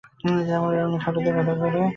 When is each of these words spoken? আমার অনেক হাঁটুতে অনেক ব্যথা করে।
আমার 0.55 0.73
অনেক 0.79 1.01
হাঁটুতে 1.03 1.29
অনেক 1.31 1.45
ব্যথা 1.47 1.53
করে। 1.63 1.79